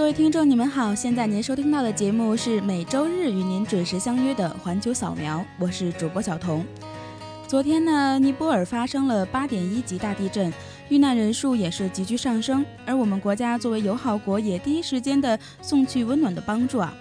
[0.00, 0.94] 各位听众，你们好！
[0.94, 6.64] 现在您收听到的节目是每周日与您准时相约的环球扫描，我是主播小彤。
[7.46, 10.50] 昨天呢，尼泊尔发生了八点一级大地震，
[10.88, 16.94] 遇难人数也是急剧上升，而我们国家作为友好国，也第一时间的送去温暖的帮助啊。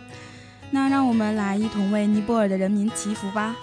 [0.70, 3.56] 那让我们来一同为尼泊尔的人民祈福吧。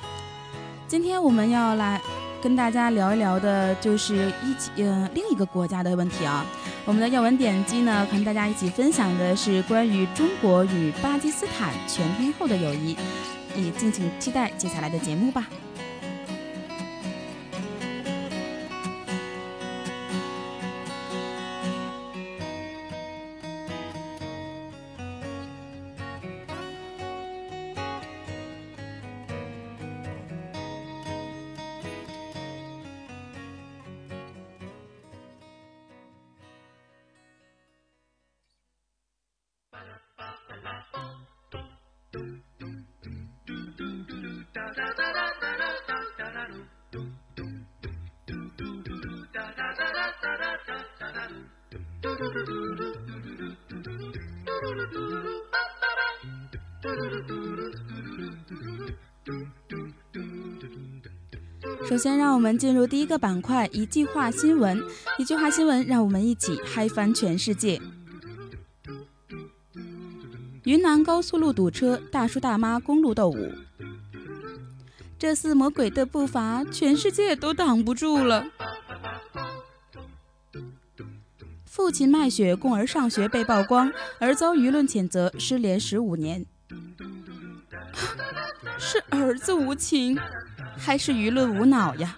[0.89, 2.01] 今天我们要来。
[2.43, 6.45] 跟大家聊一聊的，就是一起嗯另一个国家的问题啊。
[6.85, 12.97] 我们的要闻点击呢，和大家一起分享的是关于中国与巴基斯坦全天候的友谊，
[13.57, 15.49] 也敬请期待接下来的节目吧。
[61.89, 64.83] 首先，让我们进入第一个板块——一句话新闻。
[65.19, 67.81] 一句话新闻，让我们一起嗨翻全世界。
[70.97, 73.53] 云南高速路堵车，大叔大妈公路斗舞。
[75.19, 78.47] 这似魔鬼的步伐，全世界都挡不住了。
[81.67, 86.47] 父亲卖血供儿上学被曝光，而遭舆论谴责，失联十五年。
[88.81, 90.19] 是儿子无情。
[90.79, 92.17] 还是舆论无脑呀！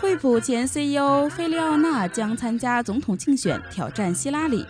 [0.00, 4.66] 惠普前 CEO 菲利奥娜将参加总统竞选，挑战希拉里。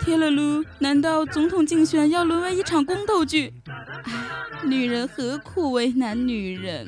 [0.00, 0.64] 天了噜！
[0.78, 3.54] 难道总统竞选要沦为一场宫斗剧？
[4.64, 6.86] 女人何苦为难女人？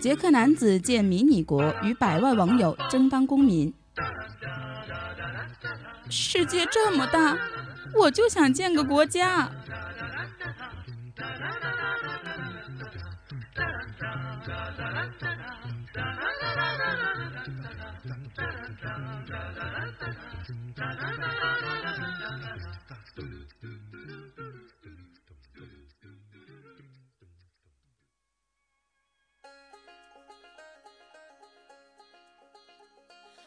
[0.00, 3.72] 捷克男子建迷你国，与百万网友争当公民。
[6.08, 7.38] 世界这么大，
[7.94, 9.48] 我就想建个国家。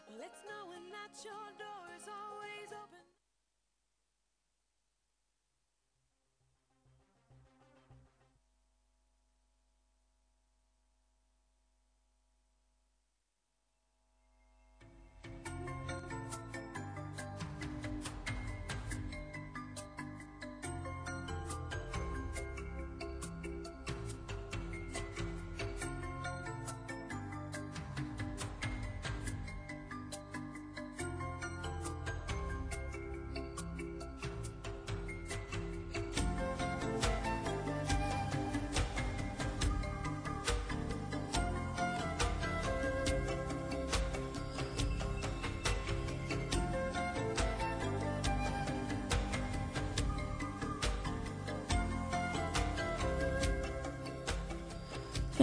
[0.08, 1.73] Well, it's snowing at your door.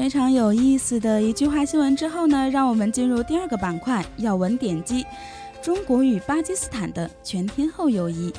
[0.01, 5.05] 非常有意思的一句话新闻之后呢，让我们进入第二个板块要闻点击：
[5.61, 8.33] 中国与巴基斯坦的全天候友谊。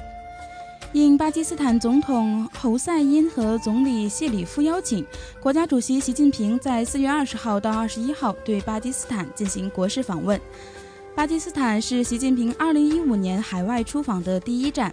[0.93, 5.05] 应巴基斯坦总统侯赛因和总理谢里夫邀请，
[5.39, 10.41] 国家主席习近平在四月二十号到二十一号对巴基斯坦进行国事访问。
[11.13, 14.91] 巴基斯坦是习近平二零一五年海外出访的第一站。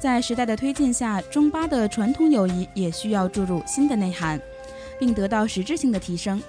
[0.00, 4.40] 在时代的推进下，中巴的传统友谊也需要注入新的内涵，
[5.00, 6.40] 并得到实质性的提升。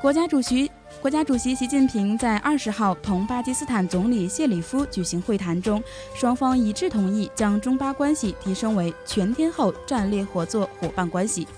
[0.00, 0.70] 国家主席。
[1.00, 5.82] 国家主席习近平在二十号同巴基斯坦总理谢里夫举行会谈中，
[6.14, 11.48] 双方一致同意将中巴关系提升为全天候战略合作伙伴关系，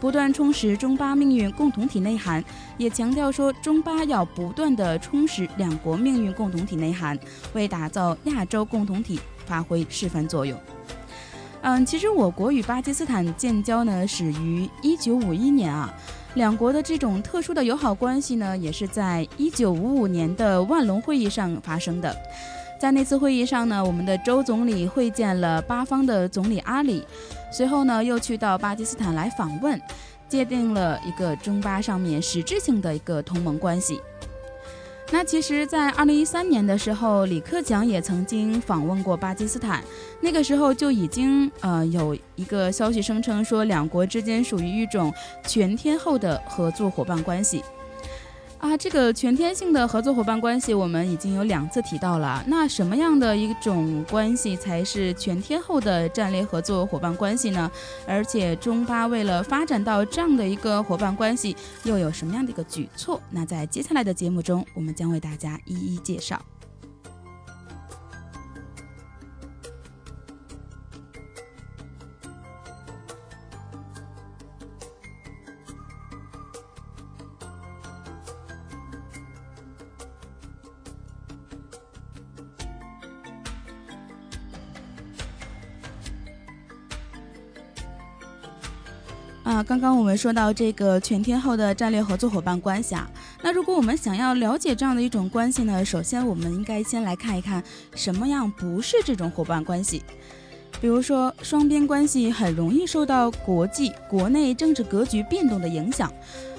[0.00, 2.42] 不断充实中巴命运共同体内涵，
[2.78, 7.18] 也强调说中巴要不断的充实两国命运共同体内涵，
[7.52, 10.58] 为打造亚洲共同体发挥示范作用。
[11.66, 15.92] 嗯，其实我国与巴基斯坦建交呢，始于一九五一年啊。
[16.34, 22.16] 两国的这种特殊的友好关系呢，也是在一九五五年的万隆会议上发生的。
[22.80, 27.04] 在那次会议上呢，我们的周总理会见了巴方的总理阿里，
[27.50, 29.80] 随后呢又去到巴基斯坦来访问，
[30.28, 34.00] 界定了一个中巴上面实质性的一个同盟关系。
[35.12, 39.82] 那其实，在二零一三年的时候，李克强也曾经访问过巴基斯坦，
[40.20, 45.12] 那个时候就已经呃有一个消息声称说，两国之间属于一种
[45.46, 47.62] 全天候的合作伙伴关系。
[48.66, 52.42] 啊，这个全天性的合作伙伴关系，我们已经有两次提到了。
[52.48, 57.70] 那什么样的一种关系才是全天候的战略合作伙伴关系呢？
[58.08, 63.22] 而且中巴为了发展到这样的一个伙伴关系，又有什么样的一个举措？
[63.30, 66.42] 那在接下来的节目中，我们将为大家一一介绍。
[89.66, 93.10] 刚刚我们说到这个全天候的战略合作伙伴关系啊，
[93.42, 97.60] 那如果我们想要了解这样的一种关系呢，首先我们应该先来看一看
[97.96, 100.04] 什么样不是这种伙伴关系。
[100.80, 106.12] 比如说，双边关系很容易受到国际、国内政治格局变动的影响，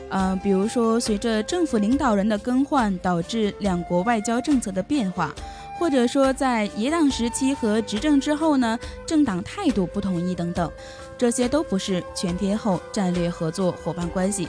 [0.09, 5.33] 呃，比如说随着政府领导人的更换，导致两国外交政策的变化，
[5.79, 10.69] 或者说在野党时期和执政之后呢，政党态度不统一等等。
[11.17, 14.47] 这些都不是全天候战略合作伙伴关系，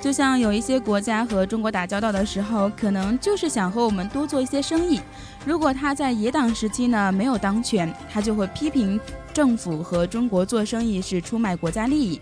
[0.00, 5.00] 就像有一些国家和中国打交道的时候，可能就是想和我们多做一些生意。
[5.44, 9.00] 如果他在野党时期呢没有当权，他就会批评
[9.32, 12.20] 政府和中国做生意是出卖国家利益；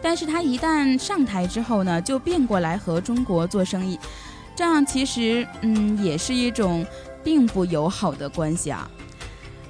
[0.00, 3.98] 但是他一旦上台之后呢，就变过来和中国做生意，
[4.56, 6.86] 这样其实嗯也是一种
[7.22, 8.90] 并不友好的关系啊。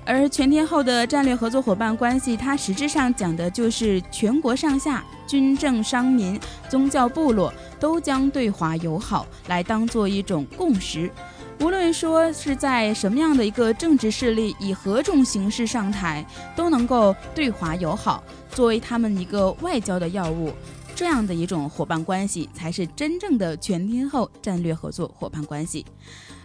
[0.07, 11.11] 而全天候的战略合作伙伴关系，它实质上讲的就是全国上下、军政商民、宗教部落都将对华友好，来当做一种共识。
[11.61, 20.53] 无论说是在什么样的一个政治势力，以何种形式上台，都能够对华友好，作为他们一个外交的要务。
[20.97, 25.85] 这样的一种伙伴关系，才是真正的全天候战略合作伙伴关系。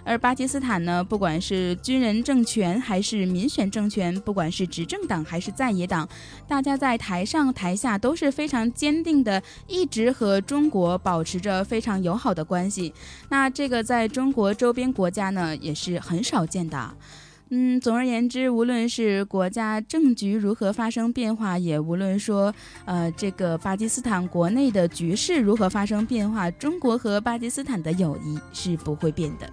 [0.10, 6.10] 而巴基斯坦呢，不管是军人政权还是民选政权，不管是执政党还是在野党，
[6.48, 12.92] 大家在台上台下都是非常坚定的，一直和中国保持着非常友好的关系。
[13.30, 16.92] 那这个在中国周边国家呢，也是很少见的。
[17.52, 22.52] 嗯，总而言之，无论是国家政局如何发生变化，也无论说，
[22.86, 29.48] 呃，这个巴基斯坦国内的局势如何发生变化，中国和巴基斯坦的友谊是不会变的。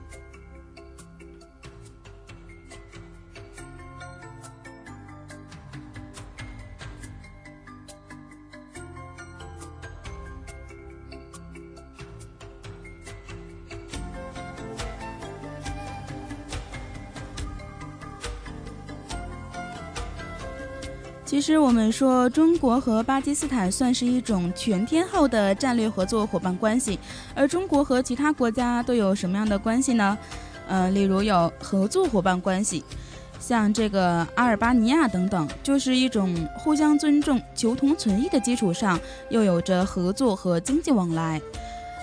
[21.27, 26.97] 其实我们说，中国和巴基斯坦算是一种全天候的战略合作伙伴关系，
[27.35, 30.17] 而中国和其他国家都有什么样的关系呢？
[30.69, 32.85] 呃，例如有合作伙伴关系，
[33.41, 38.97] 像这个阿尔巴尼亚等等，就是一种互相尊重、求同存异的基础上，
[39.29, 41.43] 又有着合作和经济往来。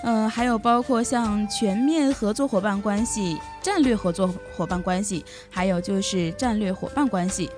[0.02, 7.48] 嗯，还有包括像全面合作伙伴关系、战略合作伙伴关系，还有就是战略伙伴关系。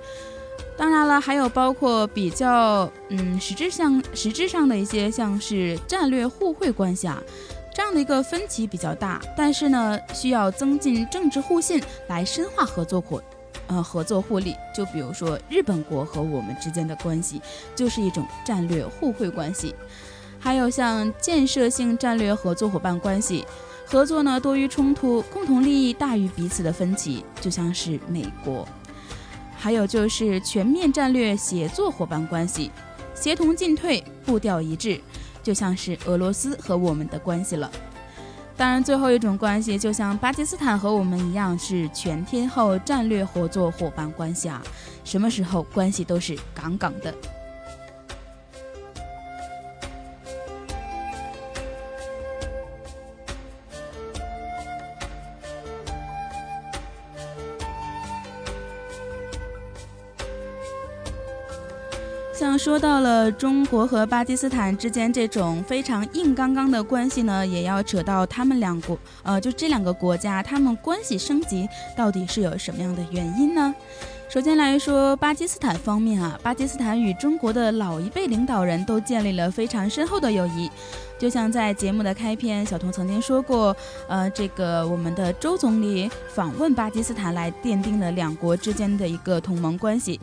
[0.77, 7.19] 当然了，还有包括比较嗯实质上实质上的一些，像是战略互惠关系啊，
[7.73, 13.21] 这样的一个分歧比较大，但是呢，需要增进政治互信来深化合作伙
[13.65, 14.55] 呃合作互利。
[14.75, 17.41] 就比如说日本国和我们之间的关系，
[17.75, 19.73] 就是一种战略互惠关系。
[20.39, 23.43] 还有像建设性战略合作伙伴关系，
[23.83, 28.67] 合作呢多于冲突，共同利益大于彼此的分歧，就像是美国。
[29.57, 32.71] 还有就是全面战略协作伙伴关系，
[33.15, 35.01] 协同进退，步调一致，
[35.41, 37.69] 就像是俄罗斯和我们的关系了。
[38.55, 44.61] 当然，最后一种关系就像巴基斯坦和我们一样，是全天候战略合作伙伴关系啊，
[45.03, 47.13] 什么时候关系都是杠杠的。
[62.67, 73.73] 说到了中国和巴基斯坦之间这种非常硬刚刚的关系呢，也要扯到他们两国，呃，就这两个国家，他们关系升级到底是有什么样的原因呢？
[74.27, 80.69] 首先来说巴基斯坦方面啊，巴基斯坦与中国的老一辈领导人都建立了非常深厚的友谊，
[81.17, 83.73] 就像在节目的开篇，小童曾经说过，
[84.09, 90.19] 呃，这个我们的周总理访问巴基斯坦来奠定了两国之间的一个同盟关系。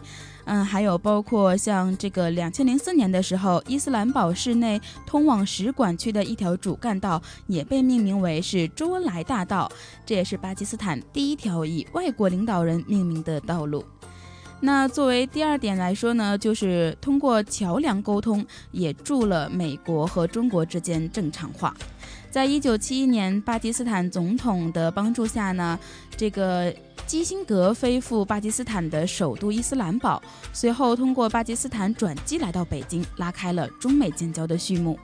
[0.47, 9.71] 嗯，还有包括像这个两千零四年的时候，伊斯兰堡市内通往使馆区的一条主干道也被命名为是周恩来大道，
[10.05, 13.85] 这也是巴基斯坦第一条以外国领导人命名的道路。
[14.61, 21.75] 那作为第二点来说呢，就是通过桥梁沟通，也助了美国和中国之间正常化。
[22.35, 25.79] 在一九七一年，巴基斯坦总统的帮助下呢，
[26.17, 26.75] 这个。
[27.07, 30.21] 基辛格飞赴巴基斯坦的首都伊斯兰堡，
[30.55, 34.99] 随后通过巴基斯坦转机来到北京，拉开了中美建交的序幕。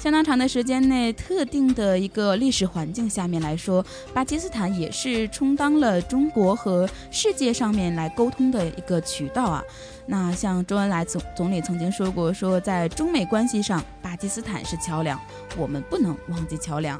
[0.00, 9.62] 相当长的时间内，特定的一个历史环境下面来说，巴基斯坦也是充当了中国和世界上面来沟通的一个渠道啊。
[10.06, 15.20] 那像周恩来总总理曾经说过，说在中美关系上，巴基斯坦是桥梁，
[15.54, 16.98] 我们不能忘记桥梁，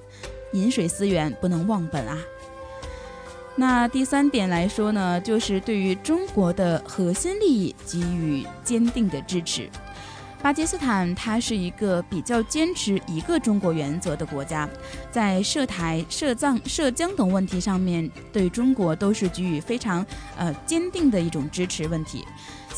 [0.52, 2.18] 饮水思源，不能忘本啊。
[3.56, 9.70] 那第三点来说呢，就是对于中国的核心利益给予坚定的支持。
[10.42, 14.68] 巴基斯坦它是一个比较坚持一个中国原则的国家，
[15.10, 20.04] 在涉台、涉藏、涉疆等问题上面，对中国都是给予非常
[20.36, 21.88] 呃坚定的一种支持。
[21.88, 22.24] 问题，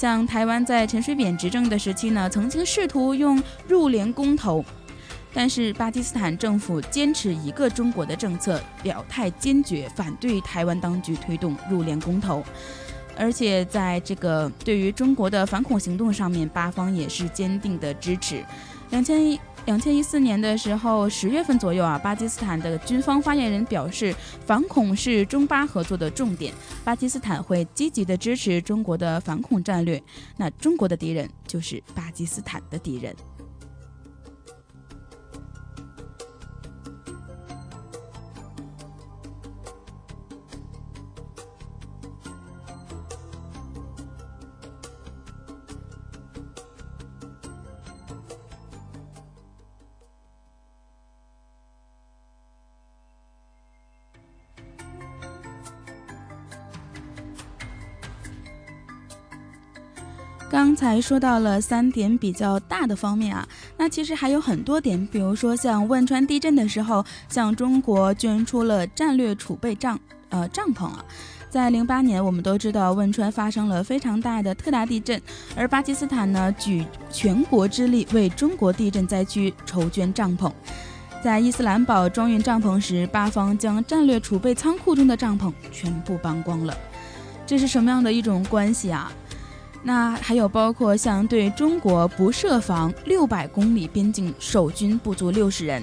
[0.01, 4.65] 像台湾在陈水扁执政的时期呢，曾经试图用入联公投。
[5.31, 12.43] 但是巴基斯坦政府坚持一个中国的政策，表态坚决反对台湾当局推动入联公投，
[13.21, 18.43] 而且在这个对于中国的反恐行动上面，巴方也是坚定的支持。
[18.89, 24.15] 两千一两千一四年的时候，十月份左右啊，巴基斯坦的军方发言人表示，
[24.47, 30.03] 反恐是中巴合作的重点，巴基斯坦会积极的支持中国的反恐战略。
[30.39, 33.15] 那中国的敌人就是巴基斯坦的敌人。
[60.81, 63.47] 才说到了三点比较大的方面啊，
[63.77, 71.05] 那其实还有很多点，比如说像汶川地震的时候，向中国捐出了战略储备帐呃帐篷啊。
[71.51, 75.21] 在零八年，我们都知道汶川发生了非常大的特大地震，
[75.55, 76.83] 而巴基斯坦呢举
[77.13, 80.51] 全国之力为中国地震灾区筹捐帐篷。
[81.23, 86.75] 在伊斯兰堡装运帐篷时，巴方将战略储备仓库中的帐篷全部搬光了，
[87.47, 89.13] 这是什么样的一种关系啊？
[89.83, 95.83] 那还有包括像对中国不设防六百公里边境守军不足六十人，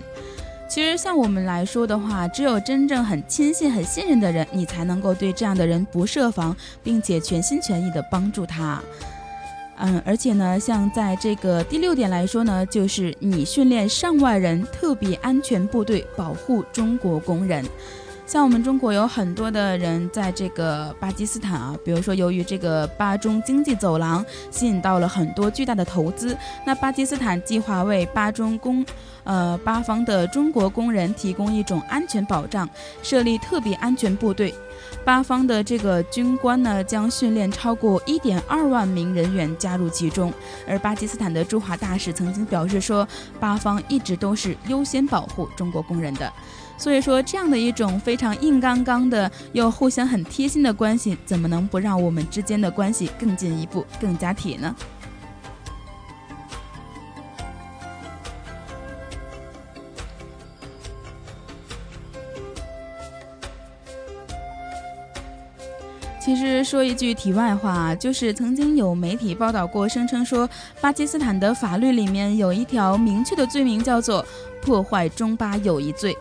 [0.70, 8.80] 其实像我们来说的话，只有真正很亲信、很信任的人，你才能够对这样的人不设防，并且全心全意的帮助他。
[9.80, 17.64] 嗯，而且呢，像在这个第六点来说呢，就是你训练上万人特别安全部队保护中国工人。
[18.28, 28.86] 像我们中国有很多的人在这个巴基斯坦啊，比如说由于这个巴中经济走廊吸引到了很多巨大的投资，那巴基斯坦计划为巴中工，
[29.24, 32.68] 呃巴方的中国工人提供一种安全保障，
[33.02, 34.54] 设立特别安全部队，
[35.06, 40.34] 巴方的这个军官呢，将训练超过一点二万名人员加入其中。
[40.68, 43.08] 而巴基斯坦的驻华大使曾经表示说，
[43.40, 46.30] 巴方一直都是优先保护中国工人的。
[46.78, 54.76] 所以说，这样的一种非常硬刚刚的又互相很贴心的关系，怎么能不让我们之间的关系更进一步、更加铁呢？
[66.20, 70.48] 其实说一句题外话，就是曾经有媒体报道过，声称说
[70.82, 74.26] 巴基斯坦的法律里面有一条明确的罪名，叫做
[74.62, 76.18] 破坏中巴友谊罪。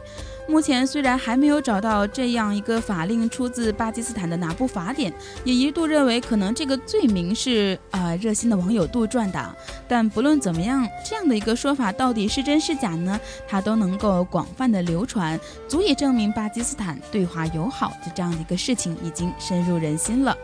[0.49, 5.13] 目前虽然还没有找到这样一个法令出自巴基斯坦的哪部法典，
[5.45, 9.57] 也一度认为可能这个罪名是啊热心的网友杜撰的。
[9.89, 13.19] 但不论怎么样，这样的一个说法到底是真是假呢？
[13.49, 15.39] 它都能够广泛的流传，
[15.69, 20.37] 足以证明巴基斯坦对华友好的这样的一个事情已经深入人心了。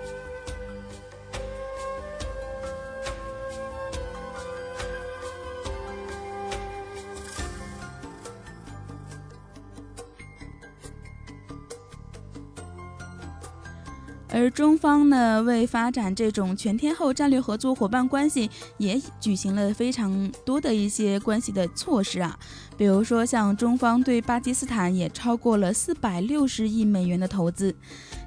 [14.43, 22.37] 而中方呢，为发展这种全天候战略合作伙伴关系，也举行了非常多的一些关系的措施啊。
[22.77, 27.73] 比如说，像中方对巴基斯坦也超过了四百六十亿美元的投资。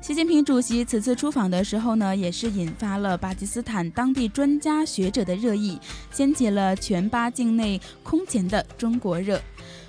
[0.01, 5.77] 习近平主席此次出访的时候呢，也是引发了巴基斯坦当地专家学者的热议，
[6.11, 9.37] 掀起了全巴境内空前的中国热。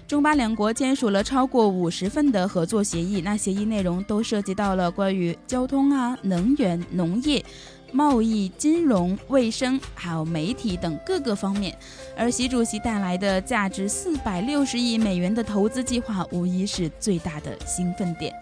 [0.07, 7.45] 中巴两国签署了超过五十份的合作协议，那协议内容都涉及到了关于交通啊、能源、农业、
[7.91, 11.77] 贸易、金融、卫生，还有媒体等各个方面。
[12.17, 18.33] 而习主席带来的价值四百六十亿美元的投资计划，无疑是最大的兴奋点。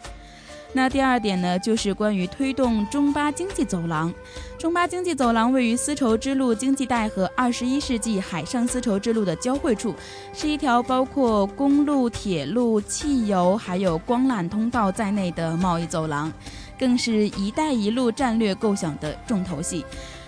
[0.77, 4.13] 那第二点呢，就是关于推动中巴经济走廊。
[4.59, 9.95] 中巴经济走廊位于丝绸之路经济带和二十一世纪海上丝绸之路的交汇处，
[10.33, 16.33] 是一条包括公路、铁路、汽油还有光缆通道在内的贸易走廊，
[16.77, 19.85] 更是一带一路战略构想的重头戏。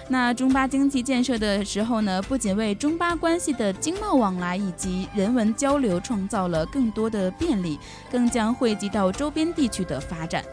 [0.08, 7.76] 那中巴经济建设的时候呢，不仅为中巴关系的经贸往来以及人文交流创造了更多的便利，
[8.10, 10.44] 更将惠及到周边地区的发展。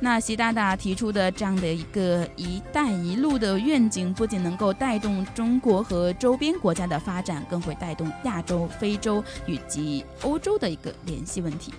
[0.00, 11.72] 那习大大提出的这样的一个“一带一路”的愿景，不仅能够带动中国和周边国家的发展，更会带动亚洲、非洲以及欧洲的一个联系问题。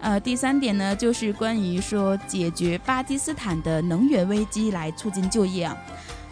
[0.00, 5.76] 呃，第三点呢，就是关于说解决巴基斯坦的能源危机，来促进就业啊。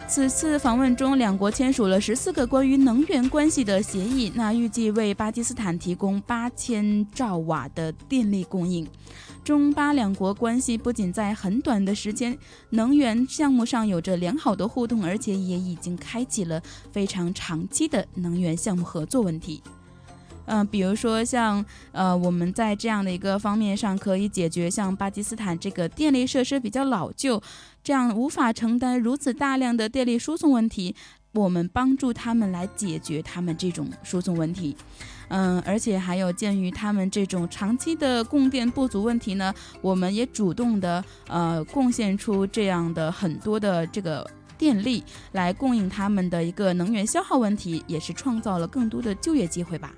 [0.09, 8.87] 此次访问中，两国签署了十四个关于能源关系的协议，那预计为巴基斯坦提供八千兆瓦的电力供应。
[9.43, 12.37] 中巴两国关系不仅在很短的时间
[12.69, 19.61] 能源项目上有着良好的互动，而且也已经开启了非常长期的能源项目合作问题。
[20.47, 27.41] 嗯，比如说像呃，我们在这样的一个方面上可以解决像巴基斯坦这个电力设施比较老旧，
[27.83, 30.95] 这样无法承担如此大量的电力输送问题，
[31.33, 34.75] 我们帮助他们来解决他们这种输送问题。
[35.29, 44.25] 嗯，而且还有鉴于他们这种长期的供电不足问题呢，我们也主动的呃贡献出这样的很多的这个
[44.57, 49.93] 电力来供应他们的一个能源消耗问题，也是创造了更多的就业机会吧。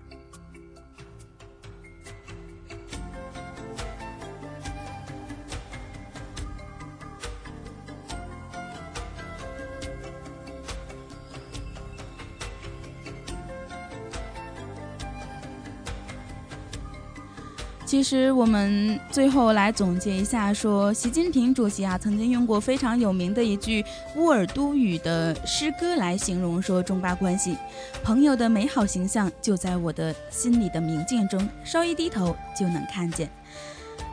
[18.00, 23.84] 其实我们最后来总结一下，说习近平主席啊，曾经用过非常有名的一句
[24.16, 27.58] 乌尔都语的诗歌来形容说中巴关系，
[28.02, 33.30] 朋友的美好形象就在我的心里的明镜中，稍一低头就能看见。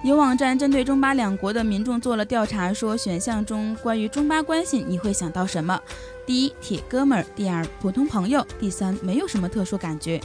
[0.02, 5.80] 有网站针对中巴两国的民众做了调查，说选项中关于中巴关系你会想到什么？
[6.26, 10.20] 第一，铁哥们儿；第二，普通朋友；第三，没有什么特殊感觉。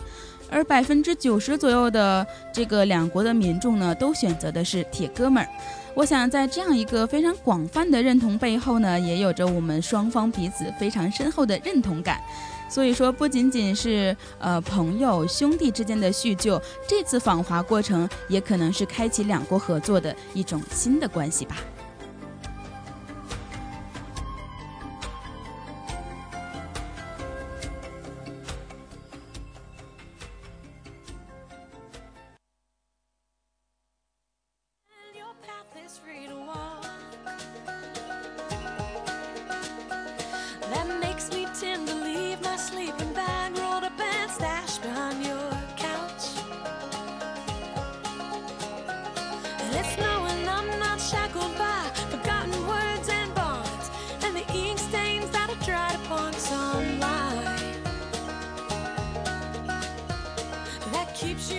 [0.51, 5.49] 而百分之九十左右的这个两国的民众呢，都选择的是铁哥们儿。
[5.93, 12.21] 我想在这样一个非常广泛的认同背后呢，也有着我们双方彼此非常深厚的认同感。
[12.69, 21.57] 所以说，不仅仅是呃朋友兄弟之间的叙旧，这次访华过程也可能是开启两国合作的一种新的关系吧。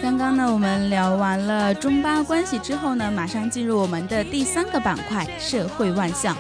[0.03, 6.37] 刚刚呢，我们聊完了中巴关系之后呢，马上进入我们的第三个板块——社会万象。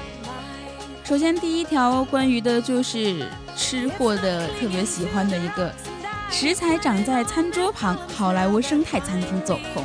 [1.04, 5.72] 首先，第一条关于的就是吃货的特别喜欢的一个
[6.30, 9.84] 食材长在餐桌旁，好莱坞生态餐厅走红。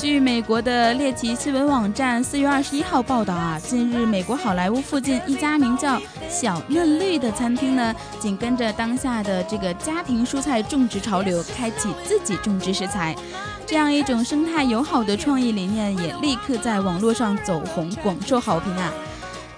[0.00, 13.14] 据美国的猎奇新闻网站四月二十一号报道啊，近日美国好莱坞附近一家名叫“小嫩绿”的餐厅呢，紧跟着当下的这个家庭蔬菜种植潮流，开启自己种植食材，
[13.66, 18.90] 这样一种生态友好的创意理念也立刻在网络上走红，广受好评啊。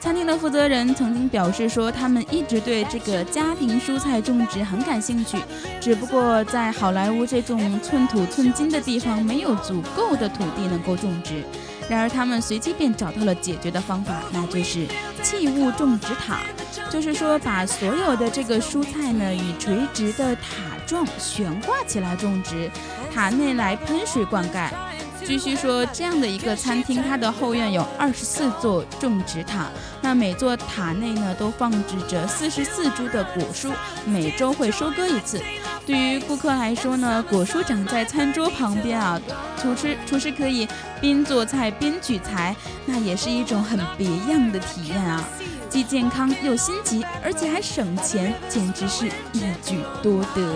[0.03, 5.39] 餐厅的负责人曾经表示说，他们一直对这个家庭蔬菜种植很感兴趣，
[5.81, 11.45] 只不过在好莱坞这种寸土寸金的地方，没有足够的土地能够种植。
[11.89, 14.89] 然而，他们随即便找到了解决的方法，那就是
[15.23, 16.41] 器物种植塔，
[16.91, 20.51] 就是说把所有的这个蔬菜呢以垂直的塔
[20.85, 22.69] 状悬挂起来种植，
[23.15, 24.69] 塔内来喷水灌溉。
[25.25, 29.69] 继续说，这样的一个餐厅，它的后院有二十四座种植塔，
[30.01, 33.71] 那每座塔内呢都放置着四十四株的果蔬，
[34.05, 35.41] 每周会收割一次。
[35.87, 39.21] 对于顾客来说呢，果蔬长在餐桌旁边啊，
[39.61, 40.69] 厨师厨师可以
[41.01, 42.55] 边做菜边取材，
[42.85, 45.25] 那也是一种很别样的体验啊，
[45.69, 50.55] 既健康又心急，而且还省钱，简直是一举多得。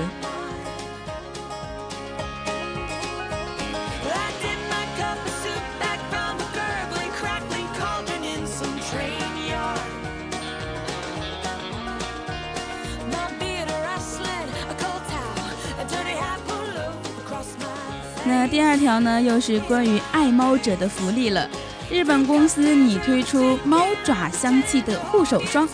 [18.47, 21.49] 第二条呢，又是关于爱猫者的福利了。
[21.91, 25.69] 日本公司拟推出猫爪香气的护手霜，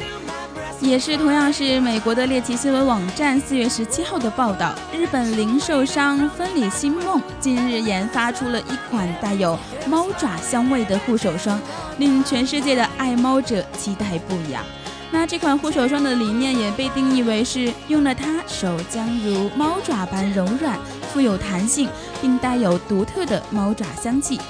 [0.81, 4.75] 也是同样是美国的猎奇新闻网站四月十七号的报道。
[4.95, 11.61] 日本零售商芬里新梦近日研发出了一款带有猫爪香味的护手霜，
[11.99, 14.65] 令全世界的爱猫者期待不已啊！
[15.11, 20.79] 那这款护手霜的理念也被定义为是用了它，手将如猫爪般柔软。
[21.13, 21.89] 富有弹性，
[22.21, 24.41] 并带有独特的猫爪香气。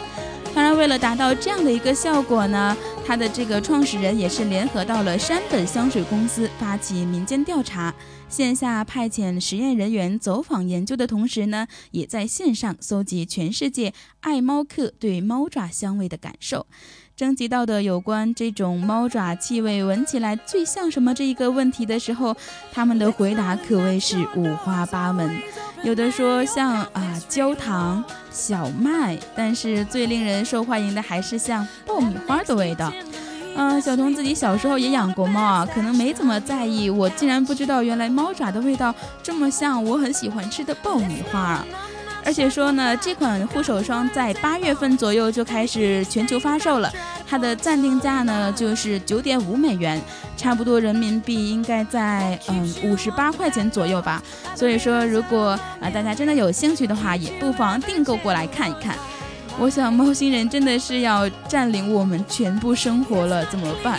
[0.54, 7.94] 当然，为了达到这样的一个效果呢，它的这个创始人也是联合到了山本香水公司，发起民间调查，
[8.28, 16.66] 线下派遣实验人员走访研究的同时呢，也在线上搜集全世界爱猫客对猫爪香味的感受。
[17.16, 22.36] 征集到的有关这种猫爪气味闻起来最像什么这一个问题的时候，
[22.70, 25.40] 他们的回答可谓是五花八门。
[25.82, 32.92] 有的说像啊焦糖、小麦，但是最令人受欢迎的还是像爆米花的味道。
[33.56, 36.88] 嗯，小童自己小时候也养过猫啊，可能没怎么在意。
[36.88, 41.66] 我竟然不知道，原来猫爪的味道这么像我很喜欢吃的爆米花啊！
[42.24, 46.92] 而且说呢，这款护手霜在八月份左右就开始全球发售了，
[47.26, 50.00] 它的暂定价呢就是九点五美元，
[50.36, 54.22] 差不多人民币应该在嗯五十八块钱左右吧。
[54.54, 58.96] 所以说，如果啊大家真的有兴趣的话，也不妨订购过来看一看。
[59.58, 63.98] 我想，猫星人真的是要占领我们全部生活了，怎么办？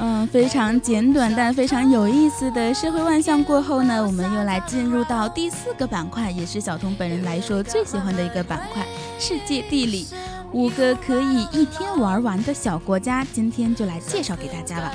[0.00, 8.86] 嗯，非常简短但非常有意思的社会万象过后呢，我们又来进入到第四个板块，也是小童本人来说最喜欢的一个板块——
[9.18, 10.06] 世界地理。
[10.52, 14.94] 五个可以一天玩完的小国家，今天就来介绍给大家了。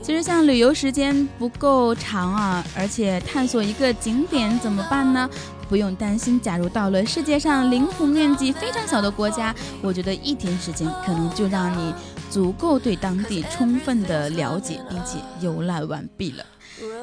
[0.00, 5.28] 其实像旅游时间不够长啊，而且探索一个景点怎么办呢？
[5.68, 11.94] 不用担心，假如到了世界上领土面积非常小的国家，我觉得一天时间可能就让你
[12.30, 16.44] 足够对当地充分的了解，并且游览完毕了。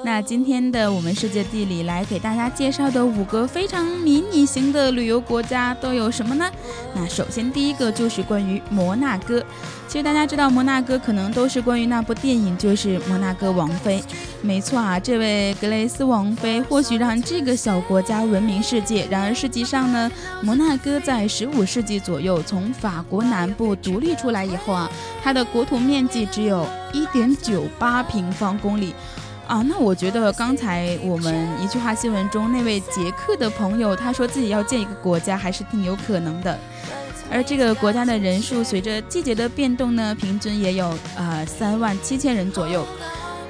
[0.04, 6.50] 那今天的我们世界地理来给大家介绍的五个非常迷你型的旅游国家都有什么呢？
[6.94, 9.44] 那首先第一个就是关于摩纳哥。
[9.88, 14.00] 其实大家知道摩纳哥可能都是关于那部电影，就是《摩纳哥王妃》。
[14.42, 19.08] 没错啊，这位格雷斯王妃或许让这个小国家闻名世界。
[19.10, 24.90] 然而实际上呢，摩纳哥在十五世纪左右从法国南部独立出来以后啊，
[25.24, 28.94] 它的国土面积只有一点九八平方公里。
[29.48, 36.58] 啊，那我觉得刚才我们一句话新闻中那位捷克的朋友，他说自己要建一个国家，还是挺有可能的。
[37.30, 42.86] 而这个国家的人数随着季节的变动呢，平均也有呃三万七千人左右。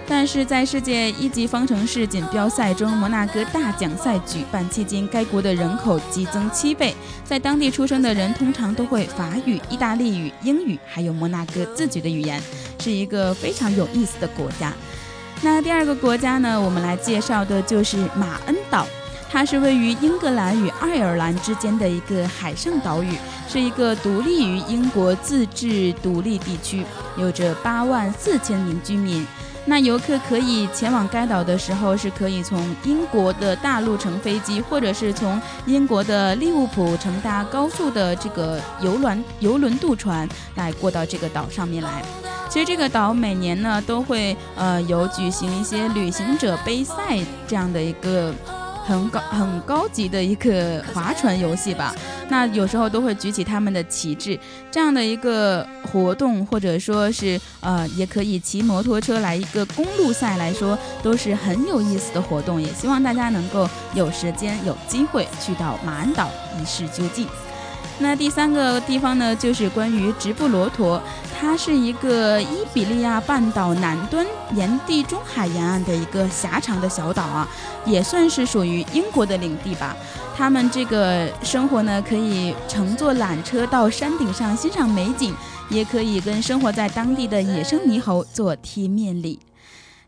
[0.06, 12.42] 但是在世界一级方程式锦标赛中，摩纳哥大奖赛举办期间，该国的人口激增七倍，在当地出生的人通常都会法语、意大利语、英语，还有摩纳哥自己的语言，
[12.82, 14.74] 是一个非常有意思的国家。
[15.46, 18.88] 那第二个国家呢，我们来介绍的就是马恩岛，
[19.30, 23.18] 它是位于英格兰与爱尔兰之间的一个海上岛屿，
[23.50, 26.86] 是一个独立于英国自治独立地区，
[27.18, 29.28] 有着八万四千名居民。
[29.66, 42.02] 那游客可以前往该岛的时候，是可以从英国的大陆乘飞机，或者是从英国的利物浦乘搭高速的这个游轮游轮渡船来过到这个岛上面来。
[42.54, 48.32] 其实这个岛每年呢都会呃有举行一些旅行者杯赛这样的一个
[48.86, 51.96] 很高很高级的一个划船游戏吧。
[52.30, 54.40] 那有时候都会举起他们的旗帜，
[54.70, 62.62] 这样的一个活动，或者说是呃也可以骑摩托车来一个公路赛来说，都是很有意思的活动。
[62.62, 66.30] 也希望大家能够有时间有机会去到马鞍岛
[66.62, 67.28] 一试究竟。
[68.00, 71.02] 那第三个地方呢，就是关于直布罗陀，
[71.40, 74.26] 它是一个伊比利亚半岛南端
[74.56, 77.48] 沿地中海沿岸的一个狭长的小岛啊，
[77.86, 79.96] 也算是属于英国的领地吧。
[80.36, 85.34] 他们这个生活呢，可以乘坐缆车到山顶上欣赏美景，
[85.70, 89.40] 也可以跟生活在当地的野生猕猴做贴面礼。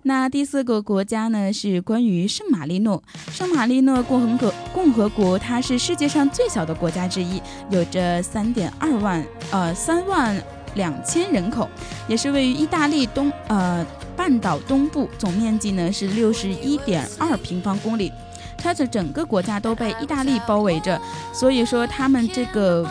[0.07, 3.01] 那第四个国家呢，是关于圣马力诺。
[3.31, 7.41] 圣马力诺共和国共和国，它是世界上最小的国家之一，
[7.71, 10.39] 有着三点二万呃三万
[10.75, 11.67] 两千人口，
[12.07, 13.83] 也是位于意大利东呃
[14.15, 18.11] 半岛东部，总面积呢是六十一点二平方公里。
[18.59, 21.01] 它的整个国家都被意大利包围着，
[21.33, 22.87] 所以说他们这个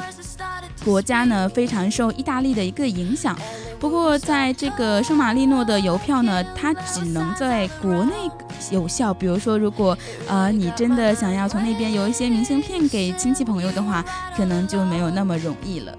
[0.85, 3.39] 国家呢非常受意大利的一个影响。
[3.85, 8.15] 不过，在这个圣马力诺的邮票呢，它只能在国内
[8.71, 9.13] 有效。
[9.13, 14.03] 比如说，如果呃你真的想要从那边邮一些明信片给亲戚朋友的话，
[14.35, 15.95] 可能就没有那么容易了。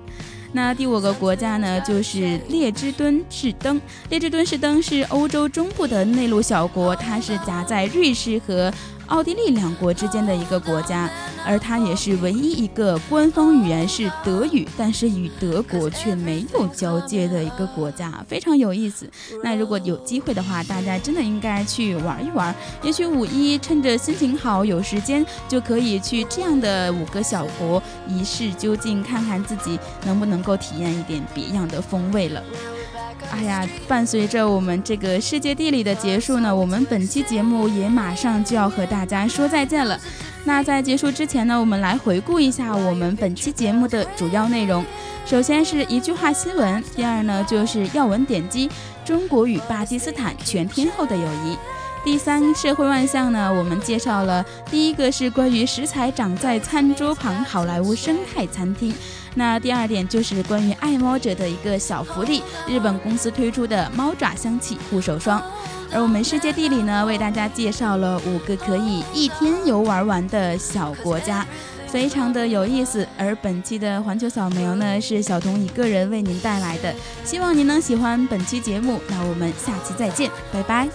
[0.51, 3.79] 那第五个国家呢，就是列支敦士登。
[4.09, 8.73] 列支敦士登是欧洲中部的内陆小国，它是夹在瑞士和。
[9.07, 11.09] 奥地利两国之间的一个国家，
[11.45, 19.09] 而它也是唯一一个官方语言是德语，但是与德国却没有交界的一个国家，非常有意思。
[19.43, 22.53] 那如果有机会的话，大家真的应该去玩一玩。
[22.81, 32.43] 也许五一趁着心情好、有时间，就可以去这样的五个小国一试究竟，看看自己能不能够体验一点别样的风味了。
[33.31, 39.99] 哎呀，伴随着我们这个世界地理的结束呢，我们本期节目也马上就要和大家说再见了。
[40.45, 44.85] 那在结束之前呢，我们来回顾一下我们本期节目的主要内容。
[45.25, 48.69] 首先是一句话新闻，第二呢就是要闻点击
[49.03, 51.57] 中国与巴基斯坦全天候的友谊。
[52.05, 58.93] 第三社会万象呢，我们介绍了第一个是关于食材长在餐桌旁好莱坞生态餐厅。
[59.33, 65.41] 那第二点就是关于爱猫者的一个小福利，日本公司推出的猫爪香气护手霜。
[65.91, 71.43] 而我们世界地理呢，为大家介绍了五个可以一天游玩完的小国家，
[71.87, 73.05] 非常的有意思。
[73.17, 76.93] 而本期的环球扫描呢，是小童一个人为您带来的，
[77.25, 79.01] 希望您能喜欢本期节目。
[79.09, 80.87] 那我们下期再见，拜拜。